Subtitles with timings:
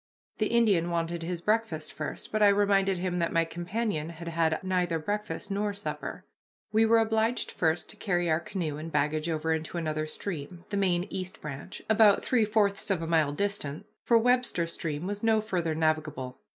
[0.39, 4.59] The Indian wanted his breakfast first, but I reminded him that my companion had had
[4.63, 6.25] neither breakfast nor supper.
[6.71, 10.75] We were obliged first to carry our canoe and baggage over into another stream, the
[10.77, 15.39] main East Branch, about three fourths of a mile distant, for Webster Stream was no
[15.39, 16.39] farther navigable.